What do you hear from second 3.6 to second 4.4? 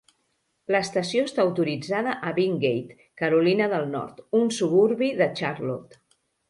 del Nord,